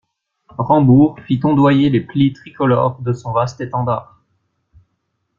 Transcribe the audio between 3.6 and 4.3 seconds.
étendard.